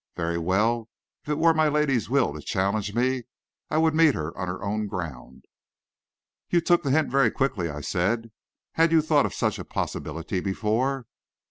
[0.15, 0.89] Very well;
[1.21, 3.25] if it were my lady's will to challenge me,
[3.69, 5.45] I would meet her on her own ground.
[6.49, 8.31] "You took the hint very quickly," I said.
[8.71, 11.05] "Had you thought of such a possibility before?"